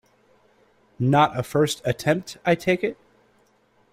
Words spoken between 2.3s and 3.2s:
I take it?